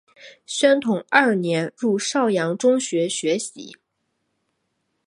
[0.47, 3.77] 宣统二年入邵阳中学学习。